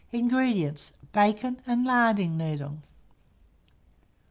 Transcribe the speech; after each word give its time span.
INGREDIENTS. 0.11 0.93
Bacon 1.13 1.61
and 1.67 1.85
larding 1.85 2.35
needle. 2.35 2.79